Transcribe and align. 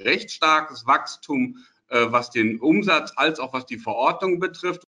recht 0.00 0.30
starkes 0.30 0.86
Wachstum, 0.86 1.58
äh, 1.88 2.06
was 2.08 2.30
den 2.30 2.58
Umsatz 2.60 3.12
als 3.16 3.38
auch 3.38 3.52
was 3.52 3.66
die 3.66 3.78
Verordnung 3.78 4.40
betrifft. 4.40 4.82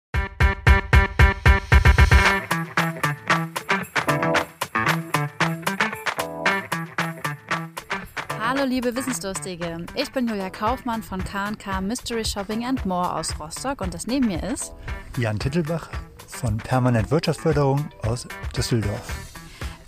Hallo 8.39 8.65
liebe 8.65 8.95
Wissensdurstige, 8.95 9.87
ich 9.95 10.13
bin 10.13 10.29
Julia 10.29 10.51
Kaufmann 10.51 11.03
von 11.03 11.25
K&K 11.25 11.81
Mystery 11.81 12.25
Shopping 12.25 12.65
and 12.65 12.85
More 12.85 13.15
aus 13.15 13.39
Rostock 13.41 13.81
und 13.81 13.95
das 13.95 14.07
neben 14.07 14.27
mir 14.27 14.43
ist 14.43 14.75
Jan 15.17 15.39
Tittelbach 15.39 15.89
von 16.29 16.59
Permanent 16.59 17.11
Wirtschaftsförderung 17.11 17.91
aus 18.03 18.29
Düsseldorf. 18.55 19.32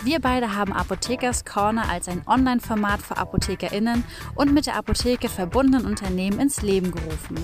Wir 0.04 0.20
beide 0.20 0.54
haben 0.54 0.74
Apothekers 0.74 1.46
Corner 1.46 1.88
als 1.88 2.08
ein 2.08 2.20
Online-Format 2.26 3.00
für 3.00 3.16
ApothekerInnen 3.16 4.04
und 4.34 4.52
mit 4.52 4.66
der 4.66 4.76
Apotheke 4.76 5.30
verbundenen 5.30 5.86
Unternehmen 5.86 6.40
ins 6.40 6.60
Leben 6.60 6.92
gerufen. 6.92 7.38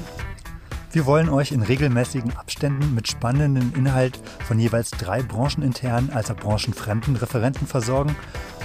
Wir 0.93 1.07
wollen 1.07 1.31
euch 1.31 1.53
in 1.53 1.63
regelmäßigen 1.63 2.37
Abständen 2.37 2.95
mit 2.95 3.09
spannenden 3.09 3.73
Inhalt 3.75 4.21
von 4.47 4.59
jeweils 4.59 4.91
drei 4.91 5.23
brancheninternen 5.23 6.13
als 6.13 6.31
auch 6.31 6.37
branchenfremden 6.37 7.17
Referenten 7.17 7.67
versorgen 7.67 8.15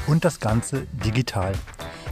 und 0.07 0.25
das 0.25 0.41
Ganze 0.41 0.87
digital. 1.05 1.53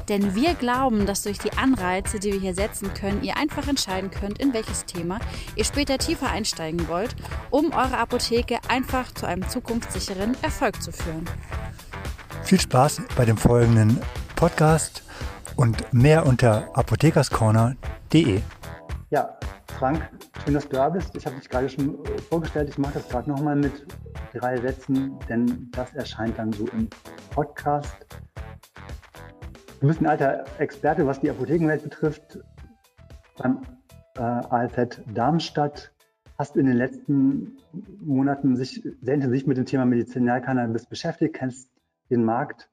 Denn 0.08 0.36
wir 0.36 0.54
glauben, 0.54 1.06
dass 1.06 1.24
durch 1.24 1.40
die 1.40 1.52
Anreize, 1.58 2.18
die 2.20 2.32
wir 2.32 2.40
hier 2.40 2.56
setzen 2.56 2.94
können, 2.94 3.24
ihr 3.24 3.36
einfach 3.36 3.68
entscheiden 3.68 4.10
könnt, 4.10 4.40
in 4.40 4.54
welches 4.54 4.86
Thema 4.86 5.20
ihr 5.58 5.66
später 5.66 5.98
tiefer 5.98 6.30
einsteigen 6.30 6.88
wollt, 6.88 7.14
um 7.50 7.74
eure 7.74 7.98
Apotheke 7.98 8.60
einfach 8.70 9.14
zu 9.14 9.26
einem 9.26 9.50
zukunftssicheren 9.50 10.38
Erfolg 10.42 10.82
zu 10.82 10.94
führen. 10.94 11.26
Viel 12.46 12.60
Spaß 12.60 13.02
bei 13.16 13.24
dem 13.24 13.38
folgenden 13.38 14.00
Podcast 14.36 15.04
und 15.56 15.94
mehr 15.94 16.26
unter 16.26 16.70
apothekerscorner.de. 16.78 18.42
Ja, 19.10 19.38
Frank, 19.80 20.10
schön, 20.44 20.54
dass 20.54 20.68
du 20.68 20.76
da 20.76 20.90
bist. 20.90 21.16
Ich 21.16 21.26
habe 21.26 21.38
dich 21.38 21.50
gerade 21.50 21.70
schon 21.70 21.98
vorgestellt. 22.30 22.70
Ich 22.70 22.78
mache 22.78 22.96
das 22.96 23.08
gerade 23.08 23.30
nochmal 23.30 23.56
mit 23.56 23.86
drei 24.34 24.58
Sätzen, 24.58 25.18
denn 25.30 25.70
das 25.72 25.94
erscheint 25.94 26.38
dann 26.38 26.52
so 26.52 26.68
im 26.68 26.90
Podcast. 27.32 27.96
Du 29.80 29.88
bist 29.88 30.02
ein 30.02 30.08
alter 30.08 30.44
Experte, 30.60 31.08
was 31.08 31.22
die 31.22 31.30
Apothekenwelt 31.30 31.84
betrifft. 31.84 32.40
Beim 33.38 33.62
äh, 34.18 34.22
ALZ 34.22 35.02
Darmstadt 35.14 35.92
hast 36.38 36.58
in 36.58 36.66
den 36.66 36.76
letzten 36.76 37.58
Monaten 38.02 38.58
sich 38.58 38.84
sehr 39.02 39.16
intensiv 39.16 39.48
mit 39.48 39.58
dem 39.58 39.66
Thema 39.66 39.86
Medizinalcannabis 39.86 40.86
beschäftigt, 40.86 41.36
kennst 41.36 41.70
den 42.10 42.24
Markt, 42.24 42.70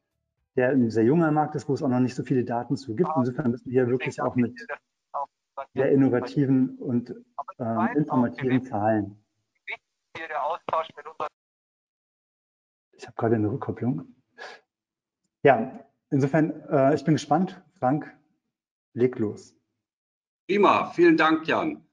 der 0.56 0.70
ein 0.70 0.91
sehr 0.91 1.05
junger 1.05 1.31
Markt 1.31 1.55
ist, 1.55 1.69
wo 1.69 1.75
es 1.75 1.83
auch 1.83 1.89
noch 1.89 2.00
nicht 2.00 2.14
so 2.14 2.23
viele 2.23 2.45
Daten 2.45 2.77
zu 2.77 2.95
gibt. 2.95 3.11
Insofern 3.17 3.50
müssen 3.50 3.70
wir 3.70 3.84
hier 3.84 3.91
wirklich 3.91 4.20
auch 4.20 4.34
mit 4.34 4.59
sehr 5.75 5.92
innovativen 5.92 6.78
und 6.78 7.11
äh, 7.59 7.97
informativen 7.97 8.64
Zahlen. 8.64 9.22
Ich 12.92 13.06
habe 13.06 13.17
gerade 13.17 13.37
eine 13.37 13.50
Rückkopplung. 13.50 14.14
Ja, 15.42 15.81
insofern, 16.11 16.50
äh, 16.69 16.94
ich 16.94 17.05
bin 17.05 17.15
gespannt. 17.15 17.62
Frank, 17.78 18.15
leg 18.92 19.19
los. 19.19 19.56
Prima, 20.47 20.91
vielen 20.91 21.17
Dank, 21.17 21.47
Jan. 21.47 21.87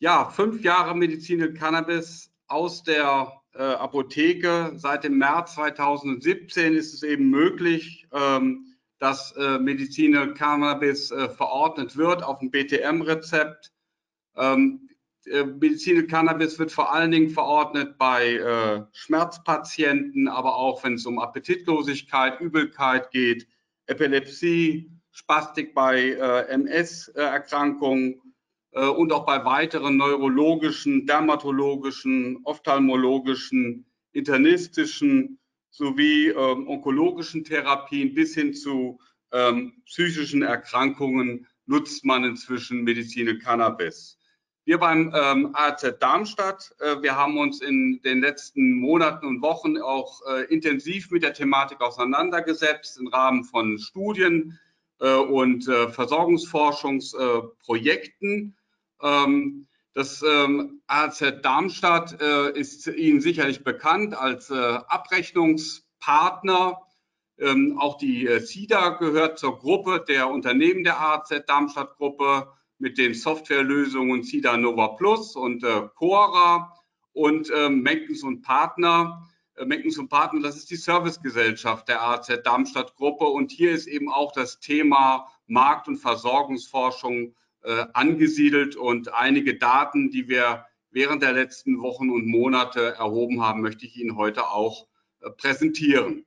Ja, 0.00 0.24
fünf 0.30 0.62
Jahre 0.62 0.96
Medizin 0.96 1.54
Cannabis 1.54 2.32
aus 2.46 2.82
der 2.82 3.40
äh, 3.54 3.62
Apotheke. 3.62 4.72
Seit 4.76 5.04
dem 5.04 5.18
März 5.18 5.54
2017 5.54 6.74
ist 6.74 6.94
es 6.94 7.02
eben 7.02 7.30
möglich, 7.30 8.06
ähm, 8.12 8.74
dass 8.98 9.32
äh, 9.32 9.58
Mediziner 9.58 10.28
Cannabis 10.28 11.10
äh, 11.10 11.28
verordnet 11.28 11.96
wird 11.96 12.22
auf 12.22 12.40
ein 12.40 12.50
BTM-Rezept. 12.50 13.72
Ähm, 14.36 14.88
äh, 15.26 15.44
Mediziner 15.44 16.04
Cannabis 16.04 16.58
wird 16.58 16.72
vor 16.72 16.92
allen 16.92 17.10
Dingen 17.10 17.30
verordnet 17.30 17.98
bei 17.98 18.34
äh, 18.34 18.82
Schmerzpatienten, 18.92 20.28
aber 20.28 20.56
auch 20.56 20.84
wenn 20.84 20.94
es 20.94 21.06
um 21.06 21.18
Appetitlosigkeit, 21.18 22.40
Übelkeit 22.40 23.10
geht, 23.10 23.46
Epilepsie, 23.86 24.90
Spastik 25.10 25.74
bei 25.74 26.10
äh, 26.10 26.48
MS-Erkrankungen 26.48 28.20
und 28.74 29.12
auch 29.12 29.24
bei 29.24 29.44
weiteren 29.44 29.96
neurologischen, 29.96 31.06
dermatologischen, 31.06 32.40
ophthalmologischen, 32.44 33.86
internistischen 34.12 35.38
sowie 35.70 36.28
ähm, 36.28 36.68
onkologischen 36.68 37.44
Therapien 37.44 38.14
bis 38.14 38.34
hin 38.34 38.54
zu 38.54 38.98
ähm, 39.32 39.82
psychischen 39.86 40.42
Erkrankungen 40.42 41.46
nutzt 41.66 42.04
man 42.04 42.22
inzwischen 42.24 42.84
Medizin 42.84 43.40
Cannabis. 43.40 44.18
Wir 44.66 44.78
beim 44.78 45.12
ähm, 45.14 45.50
AZ 45.52 45.84
Darmstadt, 45.98 46.74
äh, 46.78 47.02
wir 47.02 47.14
haben 47.16 47.36
uns 47.38 47.60
in 47.60 48.00
den 48.02 48.20
letzten 48.20 48.76
Monaten 48.76 49.26
und 49.26 49.42
Wochen 49.42 49.76
auch 49.78 50.22
äh, 50.26 50.44
intensiv 50.44 51.10
mit 51.10 51.24
der 51.24 51.34
Thematik 51.34 51.80
auseinandergesetzt 51.80 52.98
im 52.98 53.08
Rahmen 53.08 53.42
von 53.44 53.78
Studien 53.78 54.60
äh, 55.00 55.16
und 55.16 55.66
äh, 55.68 55.88
Versorgungsforschungsprojekten. 55.88 58.56
Ähm, 59.04 59.68
das 59.92 60.22
ähm, 60.22 60.80
AZ 60.88 61.22
Darmstadt 61.42 62.20
äh, 62.20 62.50
ist 62.58 62.88
Ihnen 62.88 63.20
sicherlich 63.20 63.62
bekannt 63.62 64.14
als 64.14 64.50
äh, 64.50 64.54
Abrechnungspartner. 64.54 66.80
Ähm, 67.38 67.78
auch 67.78 67.98
die 67.98 68.26
äh, 68.26 68.40
SIDA 68.40 68.88
gehört 68.90 69.38
zur 69.38 69.58
Gruppe 69.58 70.04
der 70.08 70.28
Unternehmen 70.30 70.82
der 70.82 71.00
AZ 71.00 71.30
Darmstadt 71.46 71.96
Gruppe 71.96 72.48
mit 72.78 72.98
den 72.98 73.14
Softwarelösungen 73.14 74.24
SIDA 74.24 74.56
Nova 74.56 74.88
Plus 74.88 75.36
und 75.36 75.62
äh, 75.62 75.82
Cora 75.94 76.72
und 77.12 77.52
ähm, 77.54 77.82
Menkens 77.82 78.24
und 78.24 78.42
Partner. 78.42 79.22
Äh, 79.54 79.64
Menkens 79.64 79.96
und 79.98 80.08
Partner, 80.08 80.40
das 80.40 80.56
ist 80.56 80.70
die 80.70 80.76
Servicegesellschaft 80.76 81.86
der 81.88 82.02
AZ 82.02 82.32
Darmstadt 82.42 82.96
Gruppe 82.96 83.26
und 83.26 83.52
hier 83.52 83.70
ist 83.70 83.86
eben 83.86 84.10
auch 84.10 84.32
das 84.32 84.58
Thema 84.58 85.28
Markt- 85.46 85.86
und 85.86 85.98
Versorgungsforschung 85.98 87.36
äh, 87.64 87.86
angesiedelt 87.92 88.76
und 88.76 89.12
einige 89.12 89.58
Daten, 89.58 90.10
die 90.10 90.28
wir 90.28 90.66
während 90.90 91.22
der 91.22 91.32
letzten 91.32 91.80
Wochen 91.80 92.10
und 92.10 92.26
Monate 92.26 92.94
erhoben 92.94 93.42
haben, 93.42 93.62
möchte 93.62 93.84
ich 93.84 93.96
Ihnen 93.96 94.16
heute 94.16 94.48
auch 94.48 94.86
äh, 95.20 95.30
präsentieren. 95.30 96.24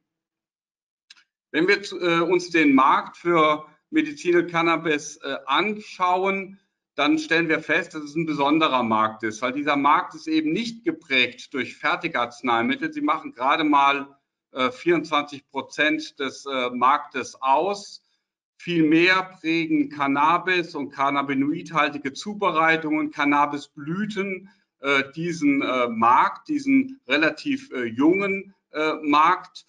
Wenn 1.52 1.68
wir 1.68 1.80
äh, 2.02 2.20
uns 2.22 2.50
den 2.50 2.76
Markt 2.76 3.18
für 3.18 3.66
Medizin 3.90 4.48
Cannabis 4.48 5.18
äh, 5.18 5.38
anschauen, 5.46 6.60
dann 6.96 7.20
stellen 7.20 7.48
wir 7.48 7.62
fest, 7.62 7.94
dass 7.94 8.04
es 8.04 8.16
ein 8.16 8.26
besonderer 8.26 8.84
Markt 8.84 9.24
ist, 9.24 9.42
weil 9.42 9.54
dieser 9.54 9.76
Markt 9.76 10.16
ist 10.16 10.28
eben 10.28 10.52
nicht 10.52 10.84
geprägt 10.84 11.54
durch 11.54 11.78
Fertigarzneimittel. 11.78 12.92
Sie 12.92 13.02
machen 13.02 13.34
gerade 13.34 13.64
mal 13.64 14.18
24 14.52 15.40
äh, 15.40 15.44
Prozent 15.52 16.20
des 16.20 16.46
äh, 16.46 16.70
Marktes 16.72 17.40
aus. 17.42 18.04
Vielmehr 18.60 19.38
prägen 19.40 19.90
Cannabis 19.90 20.74
und 20.74 20.90
cannabinoidhaltige 20.90 22.14
Zubereitungen, 22.14 23.12
Cannabisblüten 23.12 24.50
äh, 24.80 25.04
diesen 25.16 25.62
äh, 25.62 25.88
Markt, 25.88 26.50
diesen 26.50 27.00
relativ 27.08 27.72
äh, 27.72 27.86
jungen 27.86 28.56
äh, 28.72 28.94
Markt. 29.04 29.66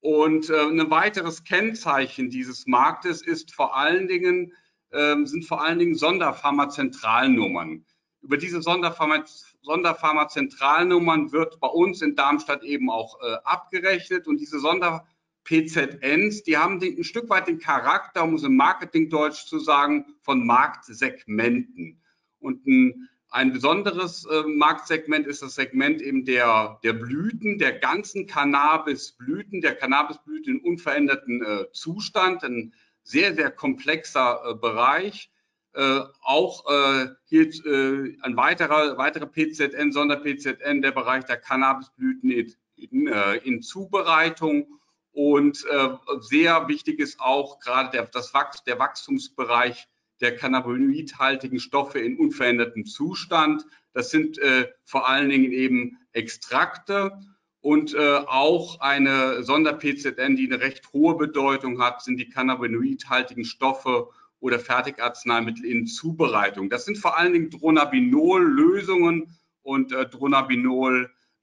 Und 0.00 0.50
äh, 0.50 0.60
ein 0.60 0.90
weiteres 0.90 1.44
Kennzeichen 1.44 2.30
dieses 2.30 2.66
Marktes 2.66 3.22
ist 3.22 3.54
vor 3.54 3.76
allen 3.76 4.08
Dingen, 4.08 4.52
ähm, 4.92 5.26
sind 5.26 5.44
vor 5.44 5.64
allen 5.64 5.78
Dingen 5.78 5.94
Sonderpharmazentralnummern. 5.94 7.84
Über 8.22 8.36
diese 8.36 8.60
Sonderpharma 8.60 9.24
Sonderpharmazentralnummern 9.64 11.30
wird 11.30 11.60
bei 11.60 11.68
uns 11.68 12.02
in 12.02 12.16
Darmstadt 12.16 12.64
eben 12.64 12.90
auch 12.90 13.20
äh, 13.20 13.36
abgerechnet 13.44 14.26
und 14.26 14.38
diese 14.38 14.58
Sonderpharmazentralnummern 14.58 15.11
PZNs, 15.44 16.44
die 16.44 16.56
haben 16.56 16.80
den, 16.80 16.98
ein 16.98 17.04
Stück 17.04 17.28
weit 17.28 17.48
den 17.48 17.58
Charakter, 17.58 18.24
um 18.24 18.34
es 18.34 18.42
im 18.42 18.56
Marketingdeutsch 18.56 19.46
zu 19.46 19.58
sagen, 19.58 20.06
von 20.20 20.46
Marktsegmenten. 20.46 22.00
Und 22.38 22.66
ein, 22.66 23.08
ein 23.30 23.52
besonderes 23.52 24.26
äh, 24.26 24.42
Marktsegment 24.46 25.26
ist 25.26 25.42
das 25.42 25.54
Segment 25.54 26.02
eben 26.02 26.24
der, 26.24 26.78
der 26.82 26.92
Blüten, 26.92 27.58
der 27.58 27.78
ganzen 27.78 28.26
Cannabisblüten, 28.26 29.60
der 29.60 29.74
Cannabisblüten 29.74 30.56
in 30.56 30.60
unveränderten 30.60 31.42
äh, 31.42 31.64
Zustand, 31.72 32.44
ein 32.44 32.74
sehr, 33.02 33.34
sehr 33.34 33.50
komplexer 33.50 34.42
äh, 34.44 34.54
Bereich. 34.54 35.30
Äh, 35.74 36.00
auch 36.20 36.68
äh, 36.70 37.08
hier 37.24 37.48
äh, 37.48 38.16
ein 38.20 38.36
weiterer, 38.36 38.98
weiterer 38.98 39.26
PZN, 39.26 39.90
Sonder-PZN, 39.92 40.82
der 40.82 40.92
Bereich 40.92 41.24
der 41.24 41.38
Cannabisblüten 41.38 42.30
in, 42.30 42.54
in, 42.76 43.06
in 43.44 43.62
Zubereitung 43.62 44.66
und 45.12 45.64
äh, 45.70 45.90
sehr 46.20 46.68
wichtig 46.68 46.98
ist 46.98 47.20
auch 47.20 47.60
gerade 47.60 47.90
der, 47.90 48.06
das 48.06 48.32
Wachs, 48.32 48.64
der 48.64 48.78
Wachstumsbereich 48.78 49.86
der 50.20 50.36
cannabinoidhaltigen 50.36 51.60
Stoffe 51.60 51.98
in 51.98 52.16
unverändertem 52.16 52.86
Zustand. 52.86 53.66
Das 53.92 54.10
sind 54.10 54.38
äh, 54.38 54.68
vor 54.84 55.08
allen 55.08 55.28
Dingen 55.28 55.52
eben 55.52 55.98
Extrakte 56.12 57.20
und 57.60 57.94
äh, 57.94 58.16
auch 58.26 58.80
eine 58.80 59.42
Sonder-PZN, 59.42 60.36
die 60.36 60.46
eine 60.46 60.60
recht 60.60 60.92
hohe 60.92 61.16
Bedeutung 61.16 61.80
hat, 61.80 62.02
sind 62.02 62.18
die 62.18 62.28
cannabinoidhaltigen 62.28 63.44
Stoffe 63.44 64.08
oder 64.40 64.58
Fertigarzneimittel 64.58 65.64
in 65.64 65.86
Zubereitung. 65.86 66.70
Das 66.70 66.84
sind 66.84 66.98
vor 66.98 67.18
allen 67.18 67.32
Dingen 67.32 67.50
Dronabinol-Lösungen 67.50 69.36
und 69.62 69.92
äh, 69.92 70.08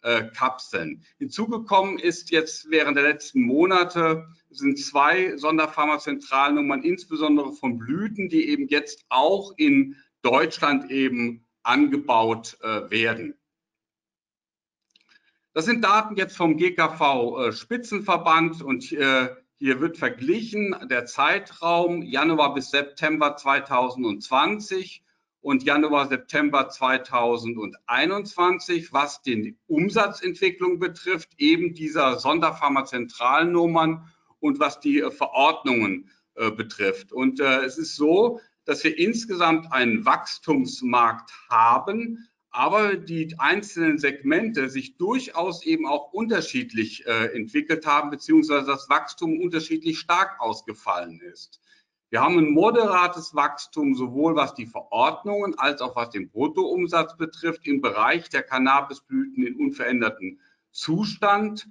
Dronabinol-Kapseln. 0.01 1.03
Hinzugekommen 1.17 1.99
ist 1.99 2.31
jetzt 2.31 2.69
während 2.69 2.97
der 2.97 3.03
letzten 3.03 3.41
Monate 3.41 4.27
sind 4.49 4.79
zwei 4.79 5.37
Sonderpharmazentralnummern, 5.37 6.83
insbesondere 6.83 7.53
von 7.53 7.77
Blüten, 7.77 8.29
die 8.29 8.49
eben 8.49 8.67
jetzt 8.67 9.05
auch 9.09 9.53
in 9.57 9.95
Deutschland 10.21 10.89
eben 10.91 11.45
angebaut 11.63 12.57
äh, 12.61 12.89
werden. 12.89 13.35
Das 15.53 15.65
sind 15.65 15.83
Daten 15.83 16.15
jetzt 16.15 16.37
vom 16.37 16.57
GKV 16.57 17.47
äh, 17.47 17.51
Spitzenverband 17.51 18.61
und 18.61 18.91
äh, 18.91 19.29
hier 19.55 19.81
wird 19.81 19.97
verglichen 19.97 20.75
der 20.89 21.05
Zeitraum 21.05 22.01
Januar 22.01 22.53
bis 22.53 22.71
September 22.71 23.35
2020 23.35 25.03
und 25.41 25.63
Januar, 25.63 26.07
September 26.07 26.69
2021, 26.69 28.91
was 28.91 29.21
die 29.21 29.57
Umsatzentwicklung 29.67 30.79
betrifft, 30.79 31.29
eben 31.37 31.73
dieser 31.73 32.19
Sonderpharmazentralnummern 32.19 34.05
und 34.39 34.59
was 34.59 34.79
die 34.79 34.99
äh, 34.99 35.11
Verordnungen 35.11 36.09
äh, 36.35 36.51
betrifft. 36.51 37.13
Und 37.13 37.39
äh, 37.39 37.61
es 37.61 37.77
ist 37.77 37.95
so, 37.95 38.41
dass 38.65 38.83
wir 38.83 38.97
insgesamt 38.97 39.71
einen 39.71 40.05
Wachstumsmarkt 40.05 41.31
haben, 41.49 42.27
aber 42.51 42.95
die 42.95 43.39
einzelnen 43.39 43.97
Segmente 43.97 44.69
sich 44.69 44.97
durchaus 44.97 45.63
eben 45.63 45.87
auch 45.87 46.11
unterschiedlich 46.13 47.05
entwickelt 47.05 47.85
haben, 47.85 48.09
beziehungsweise 48.09 48.65
das 48.65 48.89
Wachstum 48.89 49.39
unterschiedlich 49.39 49.99
stark 49.99 50.39
ausgefallen 50.39 51.21
ist. 51.21 51.61
Wir 52.11 52.21
haben 52.21 52.39
ein 52.39 52.51
moderates 52.51 53.35
Wachstum, 53.35 53.93
sowohl 53.93 54.35
was 54.35 54.55
die 54.55 54.65
Verordnungen 54.65 55.57
als 55.59 55.81
auch 55.81 55.95
was 55.95 56.09
den 56.09 56.29
Bruttoumsatz 56.29 57.15
betrifft, 57.17 57.67
im 57.67 57.81
Bereich 57.81 58.29
der 58.29 58.41
Cannabisblüten 58.41 59.45
in 59.45 59.55
unverändertem 59.57 60.39
Zustand, 60.71 61.67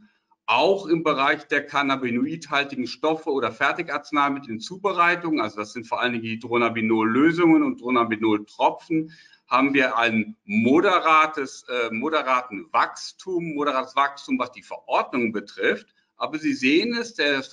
auch 0.47 0.87
im 0.87 1.03
Bereich 1.03 1.47
der 1.49 1.67
cannabinoidhaltigen 1.67 2.87
Stoffe 2.87 3.31
oder 3.31 3.53
Fertigarzneimittel 3.53 4.53
in 4.53 4.61
Zubereitung, 4.61 5.41
also 5.41 5.59
das 5.59 5.73
sind 5.73 5.87
vor 5.87 6.01
allen 6.01 6.13
Dingen 6.13 6.25
die 6.25 6.39
Dronabinol-Lösungen 6.39 7.63
und 7.63 7.81
Dronabinol-Tropfen, 7.81 9.13
haben 9.49 9.75
wir 9.75 9.97
ein 9.97 10.37
moderates, 10.45 11.65
äh, 11.69 11.91
moderaten 11.93 12.67
Wachstum, 12.73 13.55
moderates 13.55 13.97
Wachstum, 13.97 14.39
was 14.39 14.53
die 14.53 14.63
Verordnung 14.63 15.33
betrifft. 15.33 15.87
Aber 16.17 16.39
Sie 16.39 16.53
sehen 16.53 16.95
es, 16.95 17.15
der, 17.15 17.39
das, 17.39 17.51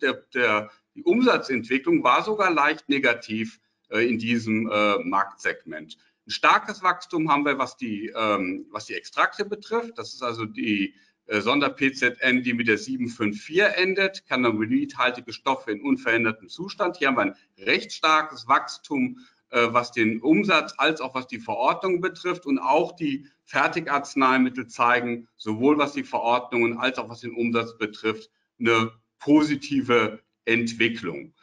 der, 0.00 0.14
der, 0.34 0.70
die 0.98 1.04
Umsatzentwicklung 1.04 2.02
war 2.02 2.24
sogar 2.24 2.50
leicht 2.50 2.88
negativ 2.88 3.60
äh, 3.90 4.08
in 4.08 4.18
diesem 4.18 4.68
äh, 4.68 4.98
Marktsegment. 5.04 5.96
Ein 6.26 6.30
starkes 6.30 6.82
Wachstum 6.82 7.30
haben 7.30 7.44
wir, 7.44 7.56
was 7.56 7.76
die, 7.76 8.12
ähm, 8.16 8.66
was 8.72 8.86
die 8.86 8.94
Extrakte 8.94 9.44
betrifft. 9.44 9.96
Das 9.96 10.12
ist 10.12 10.24
also 10.24 10.44
die 10.44 10.94
äh, 11.26 11.40
Sonder-PZN, 11.40 12.42
die 12.42 12.52
mit 12.52 12.66
der 12.66 12.78
754 12.78 13.60
endet, 13.76 14.26
cannabinoidhaltige 14.26 15.32
Stoffe 15.32 15.70
in 15.70 15.82
unverändertem 15.82 16.48
Zustand. 16.48 16.96
Hier 16.96 17.08
haben 17.08 17.16
wir 17.16 17.22
ein 17.22 17.36
recht 17.58 17.92
starkes 17.92 18.48
Wachstum 18.48 19.18
was 19.50 19.92
den 19.92 20.20
Umsatz 20.20 20.74
als 20.76 21.00
auch 21.00 21.14
was 21.14 21.26
die 21.26 21.38
Verordnung 21.38 22.02
betrifft. 22.02 22.44
Und 22.44 22.58
auch 22.58 22.92
die 22.92 23.28
Fertigarzneimittel 23.44 24.66
zeigen, 24.66 25.26
sowohl 25.38 25.78
was 25.78 25.94
die 25.94 26.02
Verordnungen 26.02 26.76
als 26.76 26.98
auch 26.98 27.08
was 27.08 27.20
den 27.20 27.32
Umsatz 27.32 27.78
betrifft, 27.78 28.28
eine 28.60 28.92
positive 29.18 30.20
Entwicklung. 30.48 31.34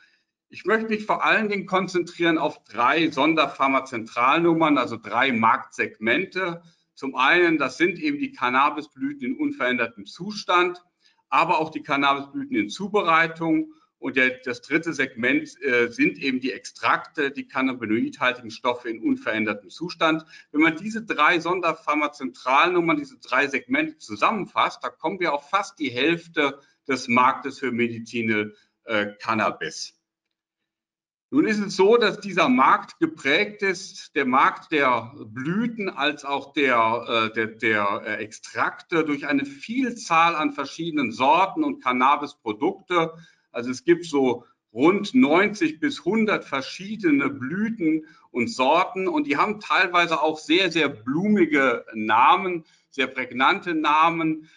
Ich 0.50 0.66
möchte 0.66 0.90
mich 0.90 1.06
vor 1.06 1.24
allen 1.24 1.50
Dingen 1.50 1.66
konzentrieren 1.66 2.38
auf 2.38 2.64
drei 2.64 3.10
Sonderpharmazentralnummern, 3.10 4.78
also 4.78 4.98
drei 4.98 5.32
Marktsegmente. 5.32 6.62
Zum 6.94 7.16
einen, 7.16 7.58
das 7.58 7.78
sind 7.78 8.00
eben 8.00 8.20
die 8.20 8.32
Cannabisblüten 8.32 9.28
in 9.28 9.38
unverändertem 9.38 10.06
Zustand, 10.06 10.84
aber 11.30 11.60
auch 11.60 11.72
die 11.72 11.82
Cannabisblüten 11.82 12.56
in 12.56 12.70
Zubereitung 12.70 13.74
und 13.98 14.18
der, 14.18 14.40
das 14.44 14.62
dritte 14.62 14.94
Segment 14.94 15.60
äh, 15.64 15.88
sind 15.88 16.20
eben 16.20 16.40
die 16.40 16.52
Extrakte, 16.52 17.32
die 17.32 17.48
cannabinoidhaltigen 17.48 18.52
Stoffe 18.52 18.90
in 18.90 19.02
unverändertem 19.02 19.70
Zustand. 19.70 20.26
Wenn 20.52 20.62
man 20.62 20.78
diese 20.78 21.04
drei 21.04 21.40
Sonderpharmazentralnummern, 21.40 22.98
diese 22.98 23.18
drei 23.18 23.48
Segmente 23.48 23.98
zusammenfasst, 23.98 24.84
da 24.84 24.90
kommen 24.90 25.20
wir 25.20 25.34
auf 25.34 25.50
fast 25.50 25.80
die 25.80 25.90
Hälfte 25.90 26.60
des 26.88 27.08
Marktes 27.08 27.60
für 27.60 27.72
Medizinal 27.72 28.54
äh, 28.86 29.14
Cannabis. 29.20 29.96
Nun 31.32 31.48
ist 31.48 31.60
es 31.60 31.76
so, 31.76 31.98
dass 31.98 32.20
dieser 32.20 32.48
Markt 32.50 33.00
geprägt 33.00 33.62
ist, 33.62 34.16
der 34.16 34.26
Markt 34.26 34.72
der 34.72 35.12
Blüten 35.26 35.90
als 35.90 36.24
auch 36.24 36.54
der, 36.54 37.30
äh, 37.30 37.34
der, 37.34 37.48
der 37.48 38.02
äh, 38.06 38.24
Extrakte 38.24 39.04
durch 39.04 39.28
eine 39.28 39.44
Vielzahl 39.44 40.36
an 40.36 40.54
verschiedenen 40.54 41.12
Sorten 41.12 41.64
und 41.64 41.84
Cannabisprodukte. 41.84 43.16
Also 43.52 43.72
es 43.72 43.84
gibt 43.84 44.06
so 44.06 44.46
rund 44.72 45.16
90 45.16 45.80
bis 45.80 46.00
100 46.00 46.46
verschiedene 46.46 47.30
Blüten 47.30 48.06
und 48.32 48.48
Sorten 48.50 49.08
und 49.08 49.26
die 49.26 49.38
haben 49.38 49.60
teilweise 49.60 50.22
auch 50.22 50.38
sehr, 50.38 50.72
sehr 50.72 50.90
blumige 50.90 51.86
Namen, 51.94 52.66
sehr 52.92 53.08
prägnante 53.08 53.74
Namen, 53.74 54.50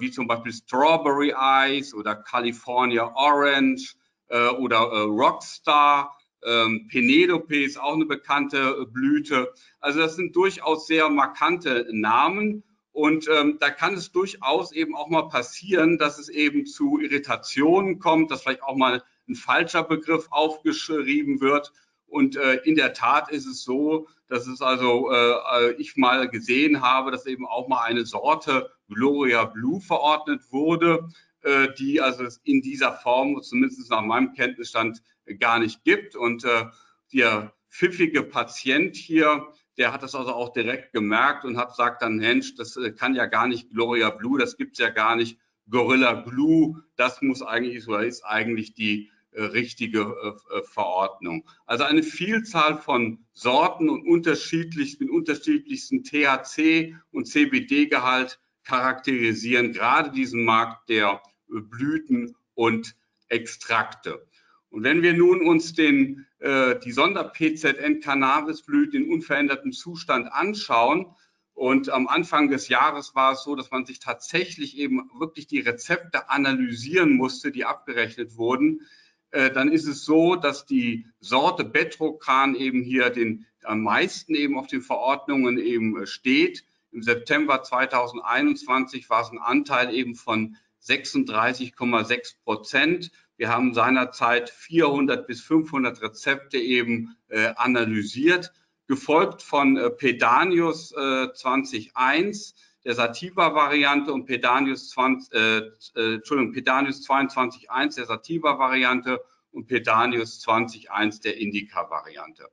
wie 0.00 0.10
zum 0.10 0.26
Beispiel 0.26 0.52
Strawberry 0.52 1.34
Eyes 1.36 1.94
oder 1.94 2.16
California 2.16 3.12
Orange 3.14 3.94
äh, 4.28 4.48
oder 4.48 4.78
äh, 4.78 5.00
Rockstar. 5.00 6.16
Ähm, 6.44 6.86
Penelope 6.88 7.64
ist 7.64 7.80
auch 7.80 7.94
eine 7.94 8.06
bekannte 8.06 8.86
Blüte. 8.86 9.52
Also 9.80 10.00
das 10.00 10.16
sind 10.16 10.34
durchaus 10.36 10.86
sehr 10.86 11.08
markante 11.08 11.86
Namen 11.90 12.62
und 12.92 13.28
ähm, 13.28 13.58
da 13.60 13.70
kann 13.70 13.94
es 13.94 14.10
durchaus 14.10 14.72
eben 14.72 14.94
auch 14.94 15.08
mal 15.08 15.28
passieren, 15.28 15.98
dass 15.98 16.18
es 16.18 16.28
eben 16.28 16.66
zu 16.66 16.98
Irritationen 16.98 17.98
kommt, 17.98 18.30
dass 18.30 18.42
vielleicht 18.42 18.62
auch 18.62 18.76
mal 18.76 19.02
ein 19.28 19.34
falscher 19.34 19.82
Begriff 19.82 20.28
aufgeschrieben 20.30 21.40
wird. 21.40 21.72
Und 22.06 22.36
äh, 22.36 22.56
in 22.64 22.76
der 22.76 22.92
Tat 22.92 23.30
ist 23.30 23.46
es 23.46 23.62
so, 23.62 24.08
dass 24.28 24.46
es 24.46 24.60
also 24.60 25.10
äh, 25.12 25.72
ich 25.78 25.96
mal 25.96 26.28
gesehen 26.28 26.80
habe, 26.80 27.10
dass 27.10 27.26
eben 27.26 27.46
auch 27.46 27.68
mal 27.68 27.82
eine 27.82 28.06
Sorte 28.06 28.70
Gloria 28.88 29.44
Blue 29.44 29.80
verordnet 29.80 30.40
wurde, 30.50 31.08
äh, 31.42 31.68
die 31.78 32.00
also 32.00 32.26
in 32.44 32.62
dieser 32.62 32.92
Form, 32.92 33.40
zumindest 33.42 33.90
nach 33.90 34.02
meinem 34.02 34.32
Kenntnisstand, 34.34 35.02
gar 35.38 35.58
nicht 35.58 35.84
gibt. 35.84 36.16
Und 36.16 36.44
äh, 36.44 36.66
der 37.12 37.52
pfiffige 37.68 38.22
Patient 38.22 38.96
hier, 38.96 39.46
der 39.76 39.92
hat 39.92 40.02
das 40.02 40.14
also 40.14 40.32
auch 40.32 40.52
direkt 40.52 40.92
gemerkt 40.92 41.44
und 41.44 41.56
hat 41.56 41.74
sagt 41.76 42.02
dann, 42.02 42.20
Hensch, 42.20 42.54
das 42.54 42.76
äh, 42.76 42.92
kann 42.92 43.14
ja 43.14 43.26
gar 43.26 43.46
nicht 43.48 43.70
Gloria 43.70 44.10
Blue, 44.10 44.38
das 44.38 44.56
gibt's 44.56 44.78
ja 44.78 44.90
gar 44.90 45.16
nicht. 45.16 45.38
Gorilla 45.68 46.12
Glue, 46.12 46.84
das 46.96 47.20
muss 47.22 47.42
eigentlich 47.42 47.88
oder 47.88 48.04
ist 48.04 48.24
eigentlich 48.24 48.74
die 48.74 49.10
richtige 49.42 50.00
äh, 50.00 50.58
äh 50.58 50.62
Verordnung. 50.64 51.48
Also 51.66 51.84
eine 51.84 52.02
Vielzahl 52.02 52.78
von 52.78 53.24
Sorten 53.32 53.88
und 53.88 54.06
unterschiedlich, 54.06 54.98
mit 55.00 55.10
unterschiedlichsten 55.10 56.04
THC 56.04 56.94
und 57.12 57.26
CBD-Gehalt 57.26 58.40
charakterisieren 58.64 59.72
gerade 59.72 60.10
diesen 60.10 60.44
Markt 60.44 60.88
der 60.88 61.22
äh, 61.48 61.60
Blüten 61.60 62.34
und 62.54 62.96
Extrakte. 63.28 64.26
Und 64.70 64.82
wenn 64.82 65.02
wir 65.02 65.14
nun 65.14 65.46
uns 65.46 65.74
den, 65.74 66.26
äh, 66.38 66.78
die 66.78 66.92
Sonder-PZN-Cannabisblüten 66.92 69.04
in 69.04 69.12
unverändertem 69.12 69.72
Zustand 69.72 70.32
anschauen, 70.32 71.14
und 71.56 71.88
am 71.88 72.06
Anfang 72.06 72.50
des 72.50 72.68
Jahres 72.68 73.14
war 73.14 73.32
es 73.32 73.42
so, 73.42 73.56
dass 73.56 73.70
man 73.70 73.86
sich 73.86 73.98
tatsächlich 73.98 74.76
eben 74.76 75.10
wirklich 75.18 75.46
die 75.46 75.60
Rezepte 75.60 76.28
analysieren 76.28 77.16
musste, 77.16 77.50
die 77.50 77.64
abgerechnet 77.64 78.36
wurden. 78.36 78.82
Äh, 79.30 79.50
dann 79.50 79.70
ist 79.70 79.86
es 79.86 80.04
so, 80.04 80.36
dass 80.36 80.66
die 80.66 81.06
Sorte 81.20 81.64
Betrocan 81.64 82.54
eben 82.54 82.82
hier 82.82 83.10
den, 83.10 83.46
am 83.64 83.82
meisten 83.82 84.34
eben 84.34 84.58
auf 84.58 84.66
den 84.66 84.82
Verordnungen 84.82 85.58
eben 85.58 86.02
äh, 86.02 86.06
steht. 86.06 86.64
Im 86.92 87.02
September 87.02 87.62
2021 87.62 89.10
war 89.10 89.22
es 89.22 89.30
ein 89.30 89.38
Anteil 89.38 89.94
eben 89.94 90.14
von 90.14 90.56
36,6 90.82 92.36
Prozent. 92.44 93.10
Wir 93.36 93.50
haben 93.50 93.74
seinerzeit 93.74 94.48
400 94.48 95.26
bis 95.26 95.42
500 95.42 96.00
Rezepte 96.00 96.58
eben 96.58 97.16
äh, 97.28 97.52
analysiert, 97.56 98.52
gefolgt 98.86 99.42
von 99.42 99.76
äh, 99.76 99.90
Pedanius 99.90 100.92
äh, 100.92 100.96
20.1, 100.96 102.54
der 102.86 102.94
Sativa-Variante 102.94 104.12
und 104.12 104.26
Pedanius, 104.26 104.90
20, 104.90 105.34
äh, 105.34 105.58
äh, 105.96 106.18
Pedanius 106.52 107.04
22.1 107.08 107.96
der 107.96 108.06
Sativa-Variante 108.06 109.20
und 109.50 109.66
Pedanius 109.66 110.40
20.1 110.46 111.20
der 111.20 111.36
Indica-Variante. 111.36 112.48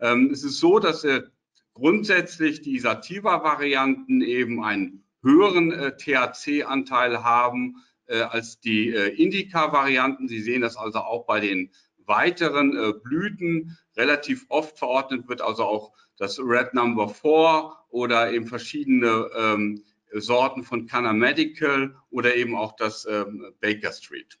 Ähm, 0.00 0.30
es 0.32 0.42
ist 0.42 0.58
so, 0.58 0.80
dass 0.80 1.04
äh, 1.04 1.22
grundsätzlich 1.74 2.60
die 2.60 2.80
Sativa-Varianten 2.80 4.20
eben 4.20 4.64
einen 4.64 5.04
höheren 5.22 5.70
äh, 5.70 5.96
THC-Anteil 5.96 7.22
haben 7.22 7.76
äh, 8.06 8.22
als 8.22 8.58
die 8.58 8.88
äh, 8.88 9.14
Indica-Varianten. 9.14 10.26
Sie 10.26 10.40
sehen 10.40 10.62
das 10.62 10.76
also 10.76 10.98
auch 10.98 11.24
bei 11.24 11.38
den 11.38 11.70
weiteren 12.08 12.76
äh, 12.76 12.92
Blüten 12.92 13.78
relativ 13.96 14.46
oft 14.48 14.78
verordnet 14.78 15.28
wird, 15.28 15.40
also 15.42 15.64
auch 15.64 15.92
das 16.16 16.38
Red 16.40 16.74
Number 16.74 17.08
4 17.08 17.72
oder 17.90 18.32
eben 18.32 18.46
verschiedene 18.46 19.30
ähm, 19.36 19.84
Sorten 20.12 20.64
von 20.64 20.86
Canna 20.86 21.12
Medical 21.12 21.94
oder 22.10 22.34
eben 22.34 22.56
auch 22.56 22.74
das 22.76 23.06
ähm, 23.08 23.52
Baker 23.60 23.92
Street. 23.92 24.38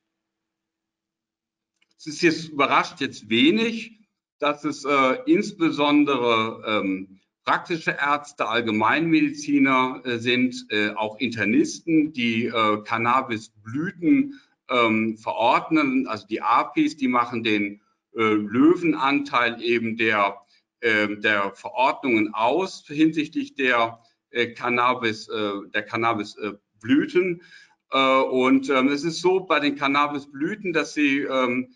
Es 1.98 2.06
ist 2.06 2.22
jetzt 2.22 2.48
überrascht 2.48 3.00
jetzt 3.00 3.28
wenig, 3.28 3.98
dass 4.38 4.64
es 4.64 4.84
äh, 4.84 5.18
insbesondere 5.26 6.62
ähm, 6.66 7.20
praktische 7.44 7.92
Ärzte, 7.92 8.46
Allgemeinmediziner 8.46 10.02
äh, 10.04 10.18
sind, 10.18 10.66
äh, 10.70 10.90
auch 10.90 11.18
Internisten, 11.18 12.12
die 12.12 12.46
äh, 12.46 12.82
Cannabisblüten 12.84 14.40
ähm, 14.70 15.16
verordnen. 15.18 16.06
Also 16.06 16.26
die 16.26 16.42
APIs, 16.42 16.96
die 16.96 17.08
machen 17.08 17.42
den 17.42 17.80
äh, 18.16 18.22
Löwenanteil 18.22 19.62
eben 19.62 19.96
der, 19.96 20.38
ähm, 20.80 21.20
der 21.20 21.52
Verordnungen 21.54 22.34
aus 22.34 22.84
hinsichtlich 22.86 23.54
der 23.54 24.00
äh, 24.30 24.48
Cannabis, 24.48 25.26
der 25.26 25.82
Cannabisblüten. 25.82 27.42
und 27.90 28.68
ähm, 28.68 28.88
es 28.88 29.04
ist 29.04 29.22
so 29.22 29.40
bei 29.40 29.60
den 29.60 29.76
Cannabisblüten, 29.76 30.74
dass 30.74 30.92
sie 30.92 31.20
ähm, 31.20 31.72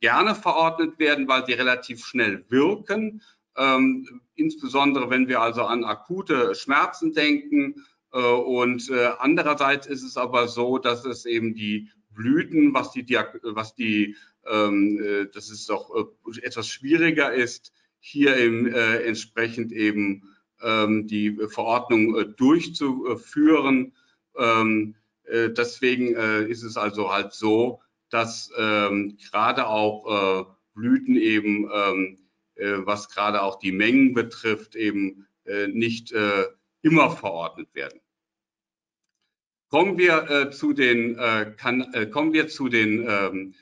gerne 0.00 0.34
verordnet 0.34 0.98
werden, 0.98 1.28
weil 1.28 1.46
sie 1.46 1.52
relativ 1.52 2.04
schnell 2.04 2.44
wirken. 2.48 3.22
Ähm, 3.56 4.22
insbesondere 4.34 5.10
wenn 5.10 5.28
wir 5.28 5.40
also 5.40 5.64
an 5.64 5.84
akute 5.84 6.54
Schmerzen 6.54 7.12
denken. 7.12 7.84
Äh, 8.12 8.18
und 8.18 8.90
äh, 8.90 9.10
andererseits 9.18 9.86
ist 9.86 10.02
es 10.02 10.16
aber 10.16 10.48
so, 10.48 10.78
dass 10.78 11.04
es 11.04 11.26
eben 11.26 11.54
die 11.54 11.90
Blüten, 12.20 12.74
was 12.74 12.92
die, 12.92 13.06
was 13.42 13.74
die 13.74 14.16
ähm, 14.46 14.98
äh, 15.02 15.26
dass 15.26 15.50
es 15.50 15.66
doch 15.66 15.90
äh, 15.94 16.40
etwas 16.42 16.68
schwieriger 16.68 17.32
ist, 17.32 17.72
hier 17.98 18.36
eben, 18.36 18.66
äh, 18.66 18.98
entsprechend 19.02 19.72
eben 19.72 20.34
ähm, 20.62 21.06
die 21.06 21.36
Verordnung 21.48 22.16
äh, 22.16 22.26
durchzuführen. 22.26 23.92
Ähm, 24.36 24.94
deswegen 25.32 26.16
ist 26.16 26.64
es 26.64 26.76
also 26.76 27.12
halt 27.12 27.34
so, 27.34 27.80
dass 28.08 28.50
ähm, 28.58 29.16
gerade 29.30 29.68
auch 29.68 30.56
Blüten 30.74 31.14
eben 31.14 31.70
ähm, 31.72 32.18
äh, 32.60 32.84
was 32.84 33.08
gerade 33.08 33.42
auch 33.42 33.58
die 33.58 33.72
Mengen 33.72 34.12
betrifft, 34.12 34.76
eben 34.76 35.26
äh, 35.46 35.68
nicht 35.68 36.12
äh, 36.12 36.44
immer 36.82 37.10
verordnet 37.10 37.68
werden. 37.74 38.00
Kommen 39.70 39.98
wir 39.98 40.50
zu 40.50 40.72
den, 40.72 41.16
kann, 41.56 42.10
kommen 42.10 42.32
wir 42.32 42.48
zu 42.48 42.68
den 42.68 43.54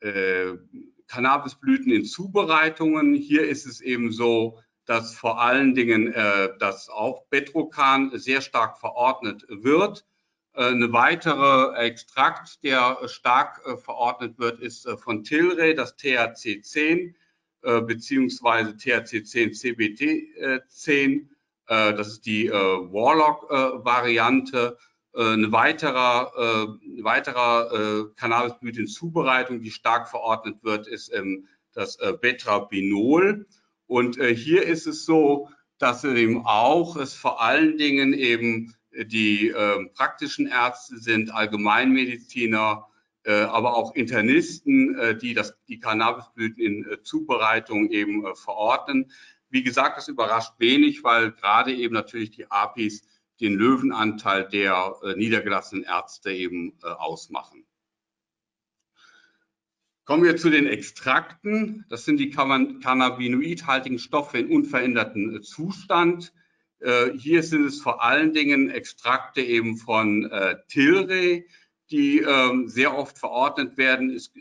ähm, 0.00 0.68
Cannabisblüten 1.08 1.92
in 1.92 2.04
Zubereitungen. 2.04 3.14
Hier 3.14 3.48
ist 3.48 3.66
es 3.66 3.80
eben 3.80 4.12
so, 4.12 4.60
dass 4.84 5.14
vor 5.14 5.40
allen 5.40 5.74
Dingen 5.74 6.12
äh, 6.12 6.50
das 6.58 6.88
auch 6.88 7.26
Betrokan 7.26 8.12
sehr 8.14 8.40
stark 8.40 8.78
verordnet 8.78 9.44
wird. 9.48 10.06
Äh, 10.54 10.66
eine 10.66 10.92
weitere 10.92 11.76
Extrakt, 11.76 12.62
der 12.62 12.98
stark 13.08 13.60
äh, 13.66 13.76
verordnet 13.76 14.38
wird, 14.38 14.60
ist 14.60 14.88
von 15.00 15.24
Tilray, 15.24 15.74
das 15.74 15.98
THC10. 15.98 17.14
Äh, 17.66 17.80
beziehungsweise 17.80 18.70
THC10, 18.70 19.60
CBT10. 19.60 21.26
Äh, 21.66 21.94
das 21.94 22.08
ist 22.08 22.26
die 22.26 22.46
äh, 22.46 22.52
Warlock-Variante. 22.52 24.78
Eine 25.16 25.50
weiterer, 25.50 26.78
weiterer 27.02 28.10
Cannabisblüte 28.16 28.80
in 28.80 28.86
Zubereitung, 28.86 29.62
die 29.62 29.70
stark 29.70 30.08
verordnet 30.08 30.62
wird, 30.62 30.86
ist 30.86 31.12
ähm, 31.14 31.46
das 31.72 31.98
Betrabinol. 32.20 33.46
Und 33.86 34.16
hier 34.16 34.64
ist 34.64 34.86
es 34.86 35.06
so, 35.06 35.48
dass 35.78 36.04
eben 36.04 36.44
auch 36.44 36.96
es 36.96 37.14
vor 37.14 37.42
allen 37.42 37.78
Dingen 37.78 38.12
eben 38.12 38.74
die 39.04 39.48
äh, 39.48 39.86
praktischen 39.94 40.46
Ärzte 40.46 40.98
sind, 40.98 41.30
Allgemeinmediziner, 41.30 42.86
äh, 43.24 43.42
aber 43.42 43.76
auch 43.76 43.94
Internisten, 43.94 44.98
äh, 44.98 45.16
die 45.16 45.34
das, 45.34 45.54
die 45.68 45.80
Cannabisblüten 45.80 46.62
in 46.62 46.88
äh, 46.88 47.02
Zubereitung 47.02 47.90
eben 47.90 48.24
verordnen. 48.36 49.10
Wie 49.50 49.62
gesagt, 49.62 49.98
das 49.98 50.08
überrascht 50.08 50.54
wenig, 50.58 51.04
weil 51.04 51.32
gerade 51.32 51.74
eben 51.74 51.94
natürlich 51.94 52.30
die 52.30 52.50
APIs 52.50 53.02
den 53.40 53.54
Löwenanteil 53.54 54.48
der 54.48 54.96
niedergelassenen 55.16 55.84
Ärzte 55.84 56.32
eben 56.32 56.78
ausmachen. 56.82 57.66
Kommen 60.04 60.24
wir 60.24 60.36
zu 60.36 60.50
den 60.50 60.66
Extrakten. 60.66 61.84
Das 61.88 62.04
sind 62.04 62.18
die 62.18 62.30
cannabinoidhaltigen 62.30 63.98
Stoffe 63.98 64.38
in 64.38 64.50
unverändertem 64.50 65.42
Zustand. 65.42 66.32
Hier 67.16 67.42
sind 67.42 67.64
es 67.64 67.80
vor 67.80 68.02
allen 68.02 68.32
Dingen 68.32 68.70
Extrakte 68.70 69.42
eben 69.42 69.76
von 69.76 70.30
Tilray, 70.68 71.46
die 71.90 72.18
ähm, 72.18 72.68
sehr 72.68 72.96
oft 72.96 73.18
verordnet 73.18 73.76
werden. 73.76 74.10
Es 74.10 74.32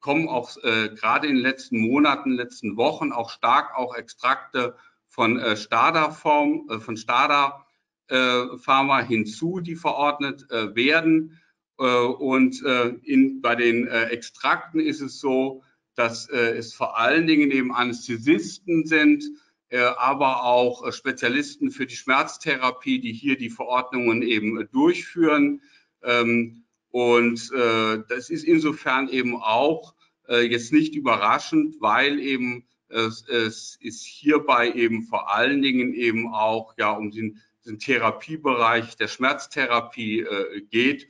kommen 0.00 0.28
auch 0.28 0.56
äh, 0.62 0.90
gerade 0.90 1.26
in 1.26 1.34
den 1.34 1.42
letzten 1.42 1.78
Monaten, 1.78 2.30
letzten 2.30 2.76
Wochen 2.76 3.12
auch 3.12 3.30
stark 3.30 3.76
auch 3.76 3.94
Extrakte 3.94 4.76
von 5.08 5.38
äh, 5.38 5.56
Stada-Form, 5.56 6.68
äh, 6.70 6.78
von 6.78 6.96
Stada 6.96 7.48
äh, 7.58 7.65
Pharma 8.08 9.00
hinzu, 9.00 9.60
die 9.60 9.76
verordnet 9.76 10.46
äh, 10.50 10.74
werden. 10.74 11.40
Äh, 11.78 11.84
und 11.84 12.62
äh, 12.64 12.88
in, 13.02 13.40
bei 13.40 13.54
den 13.54 13.86
äh, 13.86 14.04
Extrakten 14.04 14.80
ist 14.80 15.00
es 15.00 15.20
so, 15.20 15.62
dass 15.94 16.28
äh, 16.28 16.56
es 16.56 16.74
vor 16.74 16.98
allen 16.98 17.26
Dingen 17.26 17.50
eben 17.50 17.72
Anästhesisten 17.72 18.86
sind, 18.86 19.24
äh, 19.68 19.80
aber 19.80 20.44
auch 20.44 20.86
äh, 20.86 20.92
Spezialisten 20.92 21.70
für 21.70 21.86
die 21.86 21.96
Schmerztherapie, 21.96 23.00
die 23.00 23.12
hier 23.12 23.36
die 23.36 23.50
Verordnungen 23.50 24.22
eben 24.22 24.60
äh, 24.60 24.66
durchführen. 24.66 25.62
Ähm, 26.02 26.64
und 26.90 27.50
äh, 27.52 28.02
das 28.08 28.30
ist 28.30 28.44
insofern 28.44 29.08
eben 29.08 29.36
auch 29.36 29.94
äh, 30.28 30.42
jetzt 30.42 30.72
nicht 30.72 30.94
überraschend, 30.94 31.76
weil 31.80 32.20
eben 32.20 32.66
es, 32.88 33.26
es 33.28 33.76
ist 33.80 34.04
hierbei 34.04 34.70
eben 34.72 35.02
vor 35.02 35.34
allen 35.34 35.60
Dingen 35.60 35.92
eben 35.92 36.32
auch 36.32 36.74
ja 36.78 36.92
um 36.92 37.10
den, 37.10 37.42
den 37.66 37.78
Therapiebereich 37.78 38.96
der 38.96 39.08
Schmerztherapie 39.08 40.20
äh, 40.20 40.60
geht 40.62 41.08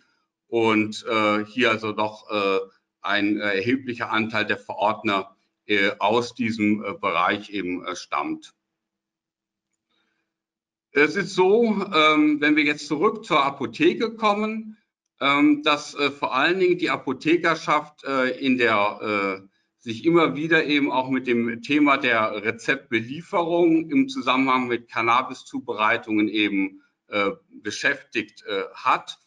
und 0.49 1.05
äh, 1.09 1.45
hier 1.45 1.71
also 1.71 1.93
doch 1.93 2.31
äh, 2.31 2.61
ein 3.03 3.39
erheblicher 3.39 4.11
Anteil 4.11 4.47
der 4.47 4.59
Verordner 4.59 5.37
äh, 5.67 5.93
aus 5.99 6.35
diesem 6.35 6.85
äh, 6.85 6.93
Bereich 6.95 7.51
eben 7.51 7.85
äh, 7.85 7.97
stammt. 7.97 8.55
Es 10.93 11.17
ist 11.17 11.35
so, 11.35 11.65
ähm, 11.65 12.41
wenn 12.41 12.57
wir 12.57 12.65
jetzt 12.65 12.87
zurück 12.87 13.25
zur 13.25 13.45
Apotheke 13.45 14.15
kommen, 14.15 14.79
ähm, 15.21 15.63
dass 15.63 15.97
vor 16.19 16.35
allen 16.35 16.61
Dingen 16.61 16.79
die 16.79 16.91
Apothekerschaft 16.91 18.05
in 18.05 18.59
der 18.59 19.49
sich 19.87 20.05
immer 20.05 20.35
wieder 20.35 20.65
eben 20.65 20.91
auch 20.91 21.11
mit 21.11 21.29
dem 21.29 21.63
Thema 21.63 21.97
der 21.97 22.43
Rezeptbelieferung 22.43 23.89
im 23.89 24.09
Zusammenhang 24.09 24.67
mit 24.67 24.91
Cannabiszubereitungen 24.91 26.29
eben 26.29 26.83
beschäftigt 27.63 28.43
hat, 28.75 29.21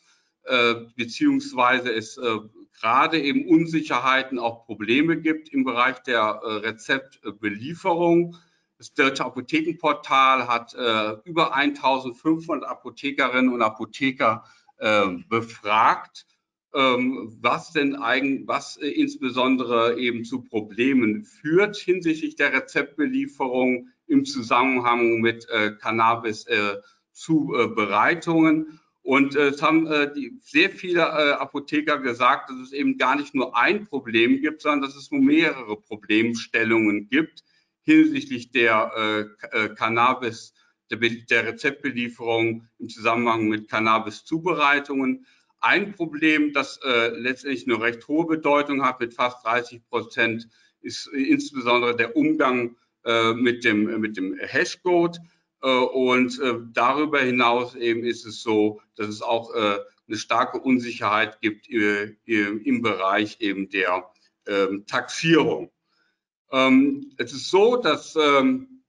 beziehungsweise 0.97 1.93
es 1.93 2.19
gerade 2.77 3.21
eben 3.21 3.47
Unsicherheiten, 3.47 4.37
auch 4.37 4.65
Probleme 4.65 5.21
gibt 5.21 5.47
im 5.47 5.63
Bereich 5.63 5.99
der 5.99 6.41
Rezeptbelieferung. 6.43 8.35
Das 8.77 8.93
Deutsche 8.93 9.23
Apothekenportal 9.23 10.49
hat 10.49 10.73
über 11.23 11.55
1500 11.55 12.69
Apothekerinnen 12.69 13.53
und 13.53 13.61
Apotheker 13.61 14.43
befragt, 15.29 16.25
was 16.71 17.71
denn 17.71 17.95
eigentlich, 17.95 18.47
was 18.47 18.77
äh, 18.77 18.89
insbesondere 18.89 19.99
eben 19.99 20.23
zu 20.23 20.43
Problemen 20.43 21.25
führt 21.25 21.75
hinsichtlich 21.77 22.35
der 22.35 22.53
Rezeptbelieferung 22.53 23.89
im 24.07 24.25
Zusammenhang 24.25 25.21
mit 25.21 25.49
äh, 25.49 25.71
Cannabis-Zubereitungen. 25.71 28.61
Äh, 28.61 28.65
und 29.01 29.33
es 29.35 29.61
haben 29.63 29.87
sehr 30.41 30.69
viele 30.69 31.39
Apotheker 31.39 31.97
gesagt, 31.97 32.51
dass 32.51 32.59
es 32.59 32.73
eben 32.73 32.99
gar 32.99 33.15
nicht 33.15 33.33
nur 33.33 33.57
ein 33.57 33.87
Problem 33.87 34.39
gibt, 34.39 34.61
sondern 34.61 34.81
dass 34.81 34.95
es 34.95 35.09
nur 35.09 35.21
mehrere 35.21 35.77
Problemstellungen 35.77 37.09
gibt 37.09 37.43
hinsichtlich 37.81 38.51
der 38.51 39.27
Cannabis 39.75 40.53
der 40.91 41.47
Rezeptbelieferung 41.47 42.67
im 42.77 42.89
Zusammenhang 42.89 43.47
mit 43.47 43.67
Cannabis-Zubereitungen. 43.67 45.25
Ein 45.61 45.93
Problem, 45.93 46.53
das 46.53 46.79
äh, 46.83 47.09
letztendlich 47.09 47.67
eine 47.67 47.81
recht 47.81 48.07
hohe 48.07 48.25
Bedeutung 48.25 48.83
hat, 48.83 48.99
mit 48.99 49.13
fast 49.13 49.45
30 49.45 49.81
Prozent, 49.89 50.47
ist 50.81 51.07
insbesondere 51.07 51.95
der 51.95 52.15
Umgang 52.15 52.77
äh, 53.03 53.33
mit 53.33 53.63
dem, 53.63 53.99
mit 53.99 54.17
dem 54.17 54.37
Hashcode. 54.37 55.19
Äh, 55.61 55.69
und 55.69 56.39
äh, 56.39 56.55
darüber 56.71 57.19
hinaus 57.19 57.75
eben 57.75 58.03
ist 58.03 58.25
es 58.25 58.41
so, 58.41 58.81
dass 58.95 59.07
es 59.07 59.21
auch 59.21 59.53
äh, 59.53 59.79
eine 60.07 60.17
starke 60.17 60.59
Unsicherheit 60.59 61.41
gibt 61.41 61.69
äh, 61.69 62.15
im 62.25 62.81
Bereich 62.81 63.41
eben 63.41 63.69
der 63.69 64.09
ähm, 64.47 64.85
Taxierung. 64.87 65.71
Ähm, 66.51 67.11
es 67.17 67.33
ist 67.33 67.49
so, 67.49 67.77
dass 67.77 68.15
ähm, 68.15 68.83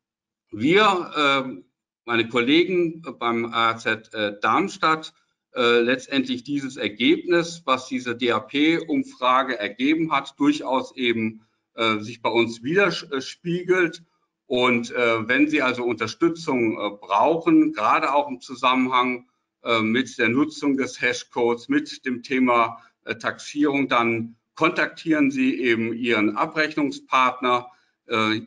wir, 0.51 1.13
ähm, 1.17 1.65
meine 2.05 2.29
Kollegen 2.29 3.03
beim 3.19 3.53
AZ 3.53 3.87
äh, 3.87 4.39
Darmstadt, 4.41 5.13
äh, 5.55 5.81
letztendlich 5.81 6.45
dieses 6.45 6.77
Ergebnis, 6.77 7.63
was 7.65 7.89
diese 7.89 8.17
DAP-Umfrage 8.17 9.59
ergeben 9.59 10.13
hat, 10.13 10.39
durchaus 10.39 10.95
eben 10.97 11.43
äh, 11.75 11.99
sich 11.99 12.23
bei 12.23 12.31
uns 12.31 12.63
widerspiegelt. 12.63 14.05
Und 14.47 14.91
äh, 14.91 15.29
wenn 15.29 15.49
Sie 15.49 15.63
also 15.63 15.85
Unterstützung 15.85 16.73
äh, 16.73 16.91
brauchen, 17.01 17.73
gerade 17.73 18.13
auch 18.13 18.29
im 18.29 18.41
Zusammenhang 18.41 19.29
äh, 19.63 19.81
mit 19.81 20.19
der 20.19 20.29
Nutzung 20.29 20.77
des 20.77 21.01
Hashcodes, 21.01 21.69
mit 21.69 22.05
dem 22.05 22.23
Thema 22.23 22.79
Taxierung, 23.19 23.89
dann 23.89 24.37
kontaktieren 24.55 25.31
Sie 25.31 25.59
eben 25.61 25.95
Ihren 25.95 26.37
Abrechnungspartner. 26.37 27.67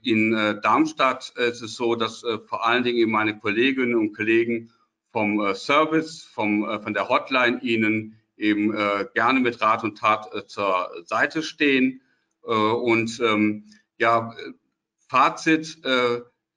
In 0.03 0.31
Darmstadt 0.61 1.33
ist 1.37 1.61
es 1.61 1.75
so, 1.75 1.95
dass 1.95 2.23
vor 2.45 2.65
allen 2.65 2.83
Dingen 2.83 3.09
meine 3.09 3.39
Kolleginnen 3.39 3.95
und 3.95 4.13
Kollegen 4.13 4.71
vom 5.13 5.55
Service, 5.55 6.23
vom, 6.23 6.81
von 6.81 6.93
der 6.93 7.07
Hotline 7.07 7.61
Ihnen 7.61 8.19
eben 8.35 8.71
gerne 9.13 9.39
mit 9.39 9.61
Rat 9.61 9.83
und 9.83 9.97
Tat 9.97 10.49
zur 10.49 10.89
Seite 11.05 11.43
stehen. 11.43 12.01
Und 12.41 13.21
ähm, 13.23 13.65
ja, 13.97 14.33
Fazit 15.07 15.77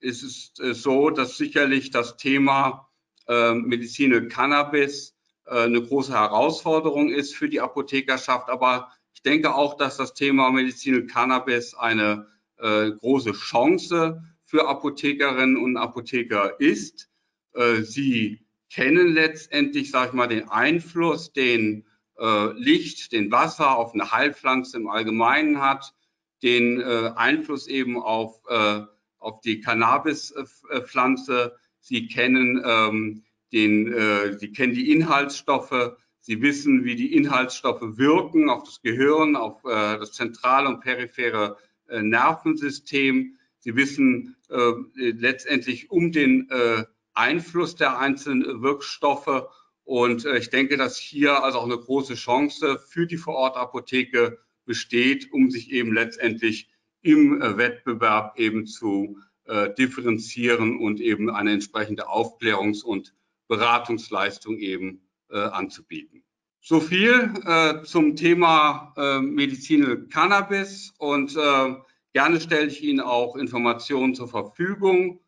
ist 0.00 0.22
es 0.58 0.82
so, 0.82 1.10
dass 1.10 1.36
sicherlich 1.36 1.90
das 1.90 2.16
Thema 2.16 2.88
äh, 3.28 3.54
Medizin 3.54 4.28
Cannabis 4.28 5.16
äh, 5.46 5.64
eine 5.64 5.82
große 5.82 6.12
Herausforderung 6.12 7.08
ist 7.08 7.34
für 7.34 7.48
die 7.48 7.60
Apothekerschaft. 7.60 8.48
Aber 8.48 8.92
ich 9.14 9.22
denke 9.22 9.54
auch, 9.54 9.76
dass 9.76 9.96
das 9.96 10.14
Thema 10.14 10.50
Medizin 10.50 11.06
Cannabis 11.06 11.74
eine 11.74 12.28
äh, 12.58 12.90
große 12.92 13.32
Chance 13.32 14.22
für 14.44 14.68
Apothekerinnen 14.68 15.56
und 15.56 15.76
Apotheker 15.76 16.60
ist. 16.60 17.10
Äh, 17.54 17.82
sie 17.82 18.45
kennen 18.70 19.12
letztendlich, 19.12 19.90
sage 19.90 20.08
ich 20.08 20.14
mal, 20.14 20.26
den 20.26 20.48
Einfluss, 20.48 21.32
den 21.32 21.86
äh, 22.18 22.52
Licht, 22.52 23.12
den 23.12 23.30
Wasser 23.30 23.76
auf 23.76 23.94
eine 23.94 24.12
Heilpflanze 24.12 24.76
im 24.76 24.88
Allgemeinen 24.88 25.60
hat, 25.60 25.94
den 26.42 26.80
äh, 26.80 27.12
Einfluss 27.16 27.66
eben 27.66 28.00
auf, 28.00 28.40
äh, 28.48 28.82
auf 29.18 29.40
die 29.40 29.60
Cannabispflanze 29.60 31.56
Sie 31.86 32.08
kennen 32.08 32.60
ähm, 32.64 33.22
den, 33.52 33.92
äh, 33.92 34.36
Sie 34.38 34.50
kennen 34.50 34.74
die 34.74 34.90
Inhaltsstoffe. 34.90 35.96
Sie 36.20 36.42
wissen, 36.42 36.84
wie 36.84 36.96
die 36.96 37.14
Inhaltsstoffe 37.14 37.96
wirken 37.96 38.50
auf 38.50 38.64
das 38.64 38.82
Gehirn, 38.82 39.36
auf 39.36 39.64
äh, 39.64 39.96
das 39.96 40.12
zentrale 40.12 40.68
und 40.68 40.80
periphere 40.80 41.56
äh, 41.88 42.02
Nervensystem. 42.02 43.36
Sie 43.60 43.76
wissen 43.76 44.34
äh, 44.50 44.72
letztendlich 44.96 45.88
um 45.92 46.10
den 46.10 46.50
äh, 46.50 46.82
Einfluss 47.16 47.76
der 47.76 47.98
einzelnen 47.98 48.62
Wirkstoffe. 48.62 49.48
Und 49.84 50.24
äh, 50.24 50.38
ich 50.38 50.50
denke, 50.50 50.76
dass 50.76 50.96
hier 50.96 51.42
also 51.42 51.58
auch 51.58 51.64
eine 51.64 51.78
große 51.78 52.14
Chance 52.14 52.78
für 52.78 53.06
die 53.06 53.16
Vorortapotheke 53.16 54.38
besteht, 54.64 55.32
um 55.32 55.50
sich 55.50 55.70
eben 55.70 55.92
letztendlich 55.92 56.68
im 57.02 57.40
Wettbewerb 57.40 58.36
eben 58.36 58.66
zu 58.66 59.18
äh, 59.44 59.72
differenzieren 59.74 60.80
und 60.80 61.00
eben 61.00 61.30
eine 61.30 61.52
entsprechende 61.52 62.08
Aufklärungs- 62.08 62.82
und 62.82 63.14
Beratungsleistung 63.46 64.58
eben 64.58 65.02
äh, 65.30 65.38
anzubieten. 65.38 66.24
So 66.60 66.80
viel 66.80 67.32
äh, 67.44 67.84
zum 67.84 68.16
Thema 68.16 68.92
äh, 68.96 69.20
Medizin 69.20 70.08
Cannabis 70.08 70.92
und 70.98 71.36
äh, 71.36 71.74
gerne 72.12 72.40
stelle 72.40 72.66
ich 72.66 72.82
Ihnen 72.82 72.98
auch 72.98 73.36
Informationen 73.36 74.16
zur 74.16 74.26
Verfügung 74.26 75.20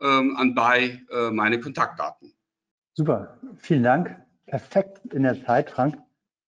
ähm, 0.00 0.36
anbei 0.36 1.02
äh, 1.10 1.30
meine 1.30 1.60
Kontaktdaten. 1.60 2.32
Super, 2.94 3.38
vielen 3.56 3.82
Dank. 3.82 4.16
Perfekt 4.46 5.12
in 5.12 5.22
der 5.22 5.42
Zeit, 5.44 5.70
Frank. 5.70 5.98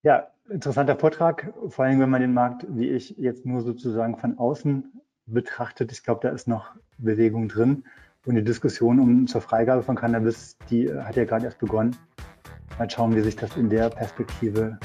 Ja, 0.02 0.28
interessanter 0.48 0.96
Vortrag, 0.96 1.52
vor 1.68 1.84
allem 1.84 2.00
wenn 2.00 2.10
man 2.10 2.20
den 2.20 2.34
Markt, 2.34 2.66
wie 2.68 2.90
ich, 2.90 3.16
jetzt 3.18 3.44
nur 3.46 3.62
sozusagen 3.62 4.16
von 4.16 4.38
außen 4.38 4.92
betrachtet. 5.26 5.90
Ich 5.92 6.04
glaube, 6.04 6.20
da 6.22 6.28
ist 6.28 6.46
noch 6.46 6.70
Bewegung 6.98 7.48
drin. 7.48 7.84
Und 8.24 8.34
die 8.34 8.44
Diskussion 8.44 8.98
um 8.98 9.26
zur 9.26 9.40
Freigabe 9.40 9.82
von 9.82 9.96
Cannabis, 9.96 10.56
die 10.68 10.92
hat 10.92 11.16
ja 11.16 11.24
gerade 11.24 11.44
erst 11.44 11.58
begonnen. 11.58 11.96
Mal 12.78 12.90
schauen, 12.90 13.14
wie 13.14 13.20
sich 13.20 13.36
das 13.36 13.56
in 13.56 13.70
der 13.70 13.88
Perspektive 13.88 14.78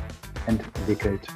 entwickelt. 0.46 1.28